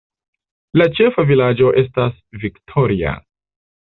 La 0.81 0.87
ĉefa 0.99 1.25
vilaĝo 1.31 1.69
estas 1.83 2.17
Victoria. 2.47 3.15